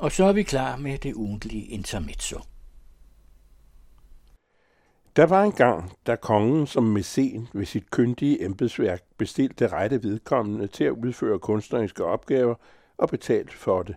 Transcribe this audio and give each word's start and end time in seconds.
Og 0.00 0.12
så 0.12 0.24
er 0.24 0.32
vi 0.32 0.42
klar 0.42 0.76
med 0.76 0.98
det 0.98 1.14
ugentlige 1.14 1.66
intermezzo. 1.66 2.40
Der 5.16 5.26
var 5.26 5.44
en 5.44 5.52
gang, 5.52 5.92
da 6.06 6.16
kongen 6.16 6.66
som 6.66 6.84
mæcen 6.84 7.48
ved 7.52 7.66
sit 7.66 7.90
kyndige 7.90 8.44
embedsværk 8.44 9.02
bestilte 9.18 9.68
rette 9.68 10.02
vedkommende 10.02 10.66
til 10.66 10.84
at 10.84 10.90
udføre 10.90 11.38
kunstneriske 11.38 12.04
opgaver 12.04 12.54
og 12.96 13.08
betalt 13.08 13.52
for 13.52 13.82
det. 13.82 13.96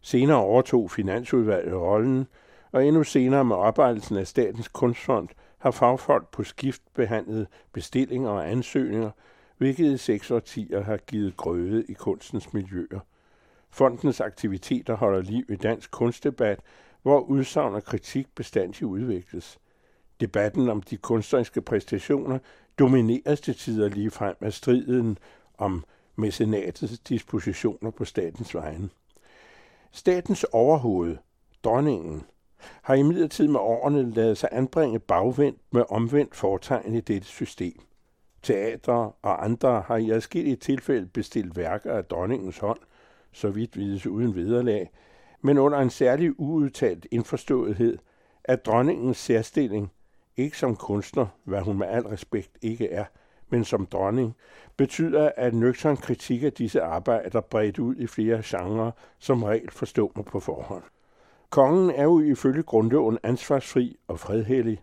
Senere 0.00 0.36
overtog 0.36 0.90
Finansudvalget 0.90 1.74
rollen, 1.74 2.26
og 2.72 2.86
endnu 2.86 3.04
senere 3.04 3.44
med 3.44 3.56
oprettelsen 3.56 4.16
af 4.16 4.26
Statens 4.26 4.68
Kunstfond 4.68 5.28
har 5.58 5.70
fagfolk 5.70 6.30
på 6.30 6.44
skift 6.44 6.82
behandlet 6.94 7.46
bestillinger 7.72 8.30
og 8.30 8.50
ansøgninger, 8.50 9.10
hvilket 9.58 9.92
i 9.92 9.96
seks 9.96 10.30
årtier 10.30 10.82
har 10.82 10.96
givet 10.96 11.36
grøde 11.36 11.84
i 11.88 11.92
kunstens 11.92 12.52
miljøer. 12.52 13.00
Fondens 13.74 14.20
aktiviteter 14.20 14.94
holder 14.94 15.22
liv 15.22 15.44
i 15.48 15.56
dansk 15.56 15.90
kunstdebat, 15.90 16.60
hvor 17.02 17.20
udsagn 17.20 17.74
og 17.74 17.84
kritik 17.84 18.26
bestandigt 18.34 18.82
udvikles. 18.82 19.58
Debatten 20.20 20.68
om 20.68 20.82
de 20.82 20.96
kunstneriske 20.96 21.62
præstationer 21.62 22.38
domineres 22.78 23.40
til 23.40 23.54
tider 23.54 23.88
lige 23.88 24.10
frem 24.10 24.36
af 24.40 24.52
striden 24.52 25.18
om 25.58 25.84
mecenatets 26.16 26.98
dispositioner 26.98 27.90
på 27.90 28.04
statens 28.04 28.54
vegne. 28.54 28.88
Statens 29.92 30.44
overhoved, 30.44 31.16
dronningen, 31.64 32.22
har 32.82 32.94
imidlertid 32.94 33.48
med 33.48 33.60
årene 33.60 34.10
lavet 34.10 34.38
sig 34.38 34.48
anbringe 34.52 34.98
bagvendt 34.98 35.60
med 35.72 35.84
omvendt 35.88 36.34
fortegn 36.34 36.94
i 36.94 37.00
dette 37.00 37.28
system. 37.28 37.80
Teatre 38.42 39.12
og 39.22 39.44
andre 39.44 39.80
har 39.86 39.96
i 39.96 40.10
adskillige 40.10 40.56
tilfælde 40.56 41.06
bestilt 41.06 41.56
værker 41.56 41.92
af 41.92 42.04
dronningens 42.04 42.58
hånd, 42.58 42.78
så 43.34 43.48
vidt 43.48 43.76
vides 43.76 44.06
uden 44.06 44.34
vederlag, 44.34 44.90
men 45.40 45.58
under 45.58 45.78
en 45.78 45.90
særlig 45.90 46.40
uudtalt 46.40 47.06
indforståethed, 47.10 47.98
at 48.44 48.66
dronningens 48.66 49.16
særstilling, 49.16 49.92
ikke 50.36 50.58
som 50.58 50.76
kunstner, 50.76 51.26
hvad 51.44 51.60
hun 51.60 51.78
med 51.78 51.86
al 51.86 52.02
respekt 52.02 52.50
ikke 52.62 52.90
er, 52.90 53.04
men 53.48 53.64
som 53.64 53.86
dronning, 53.86 54.36
betyder, 54.76 55.32
at 55.36 55.54
nøgtern 55.54 55.96
kritik 55.96 56.42
af 56.42 56.52
disse 56.52 56.82
arbejder 56.82 57.40
bredt 57.40 57.78
ud 57.78 57.96
i 57.96 58.06
flere 58.06 58.42
genrer, 58.44 58.90
som 59.18 59.42
regel 59.42 59.70
forstående 59.70 60.22
på 60.22 60.40
forhånd. 60.40 60.82
Kongen 61.50 61.90
er 61.90 62.02
jo 62.02 62.20
ifølge 62.20 62.62
grundloven 62.62 63.18
ansvarsfri 63.22 63.96
og 64.08 64.20
fredhellig, 64.20 64.82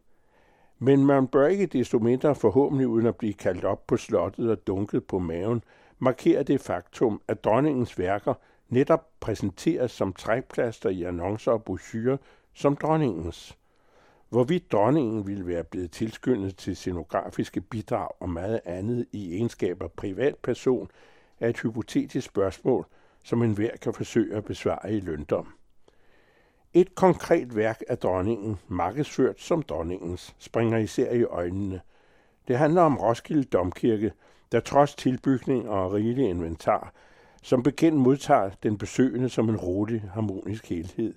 men 0.79 1.05
man 1.05 1.27
bør 1.27 1.47
ikke 1.47 1.65
desto 1.65 1.99
mindre 1.99 2.35
forhåbentlig 2.35 2.87
uden 2.87 3.05
at 3.05 3.15
blive 3.15 3.33
kaldt 3.33 3.65
op 3.65 3.87
på 3.87 3.97
slottet 3.97 4.51
og 4.51 4.67
dunket 4.67 5.03
på 5.03 5.19
maven, 5.19 5.63
markerer 6.01 6.43
det 6.43 6.61
faktum, 6.61 7.21
at 7.27 7.43
dronningens 7.43 7.99
værker 7.99 8.33
netop 8.69 9.09
præsenteres 9.19 9.91
som 9.91 10.13
trækplaster 10.13 10.89
i 10.89 11.03
annoncer 11.03 11.51
og 11.51 11.63
brochurer 11.63 12.17
som 12.53 12.75
dronningens. 12.75 13.57
Hvorvidt 14.29 14.71
dronningen 14.71 15.27
ville 15.27 15.47
være 15.47 15.63
blevet 15.63 15.91
tilskyndet 15.91 16.57
til 16.57 16.75
scenografiske 16.75 17.61
bidrag 17.61 18.09
og 18.19 18.29
meget 18.29 18.61
andet 18.65 19.05
i 19.11 19.35
egenskaber 19.35 19.87
privatperson, 19.87 20.91
er 21.39 21.49
et 21.49 21.59
hypotetisk 21.59 22.27
spørgsmål, 22.27 22.85
som 23.23 23.41
enhver 23.41 23.77
kan 23.81 23.93
forsøge 23.93 24.35
at 24.35 24.45
besvare 24.45 24.93
i 24.93 24.99
løndom. 24.99 25.53
Et 26.73 26.95
konkret 26.95 27.55
værk 27.55 27.81
af 27.89 27.97
dronningen, 27.97 28.59
markedsført 28.67 29.41
som 29.41 29.63
dronningens, 29.63 30.35
springer 30.39 30.77
især 30.77 31.11
i 31.11 31.23
øjnene. 31.23 31.81
Det 32.47 32.57
handler 32.57 32.81
om 32.81 32.97
Roskilde 32.97 33.43
Domkirke, 33.43 34.11
der 34.51 34.59
trods 34.59 34.95
tilbygning 34.95 35.69
og 35.69 35.93
rigelig 35.93 36.29
inventar, 36.29 36.93
som 37.43 37.63
bekendt 37.63 37.97
modtager 37.97 38.49
den 38.63 38.77
besøgende 38.77 39.29
som 39.29 39.49
en 39.49 39.57
rolig, 39.57 40.03
harmonisk 40.13 40.69
helhed. 40.69 41.13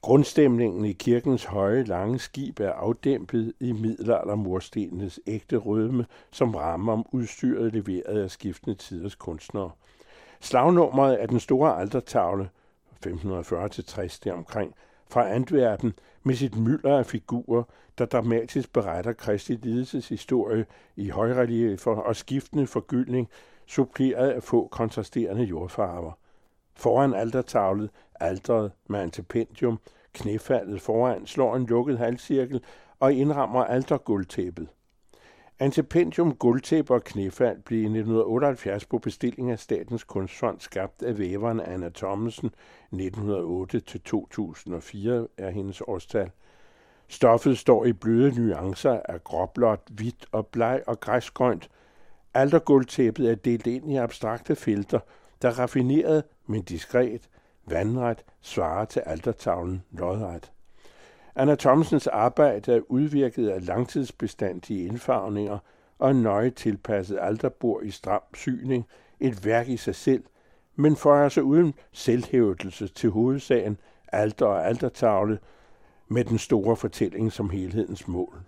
Grundstemningen 0.00 0.84
i 0.84 0.92
kirkens 0.92 1.44
høje, 1.44 1.82
lange 1.82 2.18
skib 2.18 2.60
er 2.60 2.72
afdæmpet 2.72 3.52
i 3.60 3.72
middelaldermurstenenes 3.72 5.20
ægte 5.26 5.56
rødme, 5.56 6.06
som 6.32 6.54
rammer 6.54 6.92
om 6.92 7.06
udstyret 7.12 7.72
leveret 7.72 8.22
af 8.22 8.30
skiftende 8.30 8.76
tiders 8.76 9.14
kunstnere. 9.14 9.70
Slagnummeret 10.40 11.22
er 11.22 11.26
den 11.26 11.40
store 11.40 11.80
altertavle, 11.80 12.48
1540-60 13.06 14.18
deromkring, 14.24 14.74
fra 15.10 15.28
Antwerpen 15.28 15.92
med 16.22 16.34
sit 16.34 16.56
mylder 16.56 16.98
af 16.98 17.06
figurer, 17.06 17.62
der 17.98 18.04
dramatisk 18.04 18.72
beretter 18.72 19.12
Kristi 19.12 19.52
lidelseshistorie 19.52 20.66
i 20.96 21.08
højreliefer 21.08 21.90
og 21.90 22.16
skiftende 22.16 22.66
forgyldning, 22.66 23.28
suppleret 23.66 24.30
af 24.30 24.42
få 24.42 24.68
kontrasterende 24.68 25.44
jordfarver. 25.44 26.12
Foran 26.76 27.14
altertavlet, 27.14 27.90
alteret 28.20 28.72
med 28.88 29.00
antipendium, 29.00 29.78
knæfaldet 30.12 30.80
foran 30.80 31.26
slår 31.26 31.56
en 31.56 31.66
lukket 31.66 31.98
halvcirkel 31.98 32.60
og 33.00 33.12
indrammer 33.12 33.64
alterguldtæppet. 33.64 34.68
Antipendium, 35.58 36.34
guldtæppe 36.34 36.94
og 36.94 37.04
knæfald 37.04 37.62
blev 37.62 37.78
i 37.78 37.84
1978 37.84 38.86
på 38.86 38.98
bestilling 38.98 39.50
af 39.50 39.58
Statens 39.58 40.04
Kunstfond 40.04 40.60
skabt 40.60 41.02
af 41.02 41.18
væveren 41.18 41.60
Anna 41.60 41.88
Thomsen 41.88 42.50
1908-2004 42.92 42.98
er 45.38 45.50
hendes 45.50 45.80
årstal. 45.80 46.30
Stoffet 47.08 47.58
står 47.58 47.84
i 47.84 47.92
bløde 47.92 48.40
nuancer 48.40 49.00
af 49.04 49.24
gråblåt, 49.24 49.80
hvidt 49.90 50.26
og 50.32 50.46
bleg 50.46 50.82
og 50.86 51.00
græsgrønt. 51.00 51.70
Alterguldtæppet 52.34 53.30
er 53.30 53.34
delt 53.34 53.66
ind 53.66 53.92
i 53.92 53.96
abstrakte 53.96 54.56
felter, 54.56 55.00
der 55.42 55.50
raffineret, 55.50 56.24
men 56.46 56.62
diskret, 56.62 57.28
vandret 57.66 58.24
svarer 58.40 58.84
til 58.84 59.00
altertavlen 59.00 59.82
lodret. 59.90 60.52
Anna 61.36 61.54
Thomsens 61.54 62.06
arbejde 62.06 62.72
er 62.72 62.80
udvirket 62.88 63.48
af 63.48 63.66
langtidsbestandige 63.66 64.86
indfarvninger 64.86 65.58
og 65.98 66.10
en 66.10 66.22
nøje 66.22 66.50
tilpasset 66.50 67.18
alterbord 67.20 67.84
i 67.84 67.90
stram 67.90 68.22
syning, 68.34 68.86
et 69.20 69.44
værk 69.44 69.68
i 69.68 69.76
sig 69.76 69.94
selv, 69.94 70.24
men 70.76 70.96
for 70.96 71.14
altså 71.14 71.40
uden 71.40 71.74
selvhævdelse 71.92 72.88
til 72.88 73.10
hovedsagen, 73.10 73.78
alter 74.12 74.46
og 74.46 74.66
altertavle, 74.66 75.38
med 76.08 76.24
den 76.24 76.38
store 76.38 76.76
fortælling 76.76 77.32
som 77.32 77.50
helhedens 77.50 78.08
mål. 78.08 78.40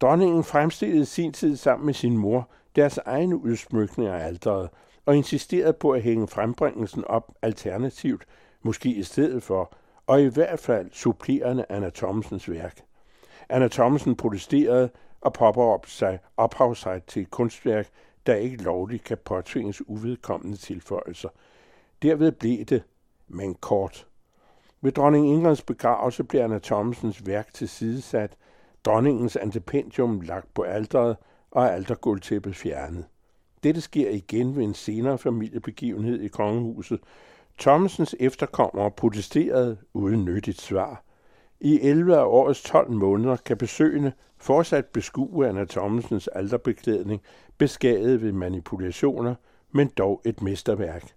Dronningen 0.00 0.44
fremstillede 0.44 1.06
sin 1.06 1.32
tid 1.32 1.56
sammen 1.56 1.86
med 1.86 1.94
sin 1.94 2.16
mor 2.16 2.48
deres 2.76 2.98
egne 2.98 3.36
udsmykninger 3.36 4.14
af 4.14 4.26
alteret, 4.26 4.68
og 5.06 5.16
insisterede 5.16 5.72
på 5.72 5.90
at 5.90 6.02
hænge 6.02 6.28
frembringelsen 6.28 7.04
op 7.04 7.32
alternativt, 7.42 8.24
måske 8.62 8.88
i 8.88 9.02
stedet 9.02 9.42
for, 9.42 9.72
og 10.12 10.22
i 10.22 10.26
hvert 10.26 10.58
fald 10.58 10.90
supplerende 10.92 11.66
Anna 11.68 11.90
Thomsens 11.90 12.50
værk. 12.50 12.80
Anna 13.48 13.68
Thomsen 13.68 14.16
protesterede 14.16 14.90
og 15.20 15.32
påberåbte 15.32 15.90
sig 15.90 16.18
ophavsret 16.36 17.04
til 17.04 17.22
et 17.22 17.30
kunstværk, 17.30 17.88
der 18.26 18.34
ikke 18.34 18.62
lovligt 18.62 19.04
kan 19.04 19.18
påtvinges 19.24 19.88
uvedkommende 19.88 20.56
tilføjelser. 20.56 21.28
Derved 22.02 22.32
blev 22.32 22.64
det, 22.64 22.82
men 23.28 23.54
kort. 23.54 24.06
Ved 24.80 24.92
dronning 24.92 25.28
Ingrids 25.28 25.62
begravelse 25.62 26.24
blev 26.24 26.40
Anna 26.40 26.58
Thomsens 26.58 27.26
værk 27.26 27.54
tilsidesat, 27.54 28.36
dronningens 28.84 29.36
antipendium 29.36 30.20
lagt 30.20 30.54
på 30.54 30.62
alderet 30.62 31.16
og 31.50 31.74
alterguldtæppet 31.74 32.56
fjernet. 32.56 33.04
Dette 33.62 33.80
sker 33.80 34.10
igen 34.10 34.56
ved 34.56 34.64
en 34.64 34.74
senere 34.74 35.18
familiebegivenhed 35.18 36.20
i 36.20 36.28
kongehuset. 36.28 37.00
Thomsens 37.58 38.14
efterkommere 38.20 38.90
protesterede 38.90 39.76
uden 39.92 40.24
nyttigt 40.24 40.60
svar. 40.60 41.02
I 41.60 41.80
11 41.80 42.16
af 42.16 42.24
årets 42.24 42.62
12 42.62 42.90
måneder 42.90 43.36
kan 43.36 43.56
besøgende 43.56 44.12
fortsat 44.38 44.86
beskue 44.86 45.48
Anna 45.48 45.64
Thomsens 45.64 46.28
alterbeklædning, 46.28 47.22
beskadiget 47.58 48.22
ved 48.22 48.32
manipulationer, 48.32 49.34
men 49.72 49.88
dog 49.88 50.22
et 50.24 50.42
mesterværk. 50.42 51.12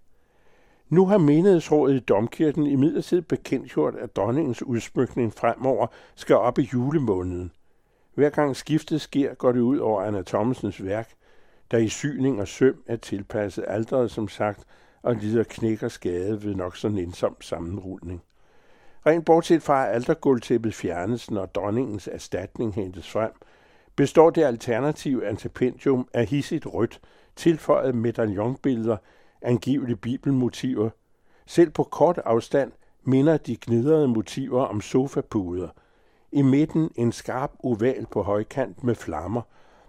Nu 0.88 1.06
har 1.06 1.18
menighedsrådet 1.18 1.96
i 1.96 2.00
Domkirken 2.00 2.66
i 2.66 3.20
bekendtgjort, 3.28 3.94
at 3.94 4.16
dronningens 4.16 4.62
udsmykning 4.62 5.32
fremover 5.32 5.86
skal 6.14 6.36
op 6.36 6.58
i 6.58 6.68
julemåneden. 6.72 7.52
Hver 8.14 8.30
gang 8.30 8.56
skiftet 8.56 9.00
sker, 9.00 9.34
går 9.34 9.52
det 9.52 9.60
ud 9.60 9.78
over 9.78 10.02
Anna 10.02 10.22
Thomsens 10.22 10.84
værk, 10.84 11.10
der 11.70 11.78
i 11.78 11.88
syning 11.88 12.40
og 12.40 12.48
søm 12.48 12.82
er 12.86 12.96
tilpasset 12.96 13.64
alderet, 13.68 14.10
som 14.10 14.28
sagt, 14.28 14.64
og 15.02 15.14
lider 15.14 15.44
knæk 15.44 15.82
og 15.82 15.90
skade 15.90 16.44
ved 16.44 16.54
nok 16.54 16.76
så 16.76 16.88
nænsom 16.88 17.36
sammenrulning. 17.40 18.22
Rent 19.06 19.24
bortset 19.24 19.62
fra, 19.62 19.86
at 19.86 19.94
altergulvtæppet 19.94 20.74
fjernes, 20.74 21.30
når 21.30 21.46
dronningens 21.46 22.08
erstatning 22.08 22.74
hentes 22.74 23.10
frem, 23.10 23.30
består 23.96 24.30
det 24.30 24.44
alternative 24.44 25.26
antipendium 25.26 26.08
af 26.14 26.26
hissigt 26.26 26.66
rødt, 26.66 27.00
tilføjet 27.36 27.94
medaljonbilleder, 27.94 28.96
angivelige 29.42 29.96
bibelmotiver. 29.96 30.90
Selv 31.46 31.70
på 31.70 31.82
kort 31.82 32.18
afstand 32.24 32.72
minder 33.04 33.36
de 33.36 33.56
gnidrede 33.60 34.08
motiver 34.08 34.62
om 34.64 34.80
sofapuder. 34.80 35.68
I 36.32 36.42
midten 36.42 36.90
en 36.96 37.12
skarp 37.12 37.52
oval 37.58 38.06
på 38.10 38.22
højkant 38.22 38.84
med 38.84 38.94
flammer, 38.94 39.42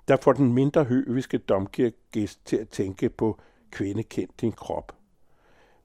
der 0.08 0.18
får 0.22 0.34
den 0.34 0.54
mindre 0.54 0.84
høviske 0.84 1.38
domkirkegæst 1.38 2.46
til 2.46 2.58
at 2.58 2.70
tænke 2.70 3.10
på 3.10 3.40
kvindekendt 3.72 4.42
din 4.42 4.52
krop. 4.52 4.97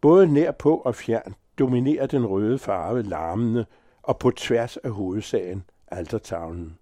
Både 0.03 0.27
nær 0.27 0.51
på 0.51 0.77
og 0.77 0.95
fjern 0.95 1.35
dominerer 1.59 2.07
den 2.07 2.27
røde 2.27 2.59
farve 2.59 3.03
larmende 3.03 3.67
og 4.03 4.19
på 4.19 4.31
tværs 4.31 4.77
af 4.77 4.91
hovedsagen 4.91 5.65
altertavlen. 5.89 6.79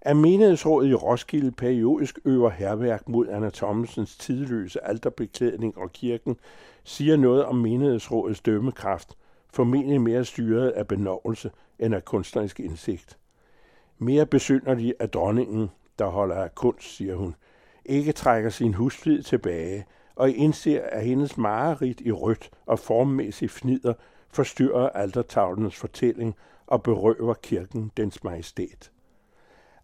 At 0.00 0.16
menighedsrådet 0.16 0.90
i 0.90 0.94
Roskilde 0.94 1.52
periodisk 1.52 2.18
øver 2.24 2.50
herværk 2.50 3.08
mod 3.08 3.28
Anna 3.28 3.50
Thomsens 3.50 4.16
tidløse 4.16 4.86
alterbeklædning 4.86 5.78
og 5.78 5.92
kirken, 5.92 6.36
siger 6.84 7.16
noget 7.16 7.44
om 7.44 7.56
menighedsrådets 7.56 8.40
dømmekraft, 8.40 9.16
formentlig 9.52 10.00
mere 10.00 10.24
styret 10.24 10.70
af 10.70 10.88
benovelse 10.88 11.50
end 11.78 11.94
af 11.94 12.04
kunstnerisk 12.04 12.60
indsigt. 12.60 13.18
Mere 13.98 14.26
besynderlig 14.26 14.94
er 15.00 15.06
dronningen, 15.06 15.70
der 15.98 16.06
holder 16.06 16.36
af 16.36 16.54
kunst, 16.54 16.96
siger 16.96 17.16
hun, 17.16 17.34
ikke 17.84 18.12
trækker 18.12 18.50
sin 18.50 18.74
husflid 18.74 19.22
tilbage 19.22 19.86
og 20.16 20.30
indser, 20.30 20.82
at 20.82 21.04
hendes 21.04 21.36
mareridt 21.36 22.00
i 22.00 22.12
rødt 22.12 22.50
og 22.66 22.78
formmæssig 22.78 23.50
fnider 23.50 23.94
forstyrrer 24.28 24.88
altertavlens 24.88 25.76
fortælling 25.76 26.34
og 26.66 26.82
berøver 26.82 27.34
kirken 27.34 27.92
dens 27.96 28.24
majestæt. 28.24 28.90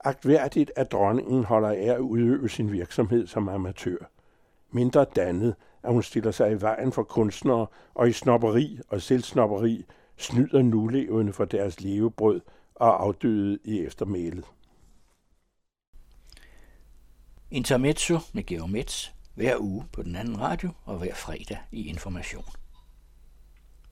Agtværdigt, 0.05 0.73
at 0.77 0.93
dronningen 0.93 1.44
holder 1.44 1.69
af 1.69 1.94
at 1.94 1.99
udøve 1.99 2.49
sin 2.49 2.73
virksomhed 2.73 3.27
som 3.27 3.49
amatør. 3.49 3.97
Mindre 4.71 5.05
dannet, 5.17 5.55
at 5.82 5.93
hun 5.93 6.03
stiller 6.03 6.31
sig 6.31 6.53
i 6.53 6.61
vejen 6.61 6.93
for 6.93 7.03
kunstnere 7.03 7.67
og 7.94 8.09
i 8.09 8.12
snopperi 8.12 8.81
og 8.88 9.03
selvsnopperi 9.03 9.85
snyder 10.17 10.62
nulevende 10.62 11.33
for 11.33 11.44
deres 11.44 11.81
levebrød 11.81 12.41
og 12.75 13.03
afdøde 13.03 13.59
i 13.65 13.81
eftermælet. 13.81 14.44
Intermezzo 17.50 18.19
med 18.33 18.47
Geomets 18.47 19.15
hver 19.41 19.57
uge 19.59 19.85
på 19.93 20.03
den 20.03 20.17
anden 20.17 20.41
radio 20.41 20.71
og 20.85 20.99
hver 20.99 21.15
fredag 21.15 21.59
i 21.73 21.89
Information. 21.89 22.45